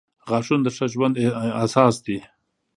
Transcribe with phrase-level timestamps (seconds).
[0.29, 1.15] •غاښونه د ښه ژوند
[1.63, 2.17] اساس دي.